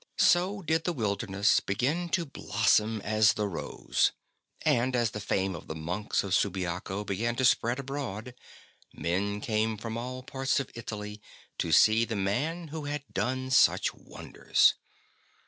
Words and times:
So 0.17 0.63
did 0.63 0.85
the 0.85 0.93
wilderness 0.93 1.59
begin 1.59 2.09
to 2.09 2.25
blossom 2.25 3.01
as 3.01 3.33
the 3.33 3.47
rose, 3.47 4.13
and, 4.63 4.95
as 4.95 5.11
the 5.11 5.19
fame 5.19 5.55
of 5.55 5.67
the 5.67 5.75
monks 5.75 6.23
of 6.23 6.33
Subiaco 6.33 7.03
began 7.03 7.35
to 7.35 7.45
spread 7.45 7.77
abroad, 7.77 8.33
men 8.91 9.41
came 9.41 9.77
from 9.77 9.99
all 9.99 10.23
parts 10.23 10.59
of 10.59 10.71
Italy 10.73 11.21
to 11.59 11.71
see 11.71 12.03
the 12.03 12.15
man 12.15 12.69
who 12.69 12.85
had 12.85 13.03
done 13.13 13.51
such 13.51 13.93
wonders. 13.93 14.73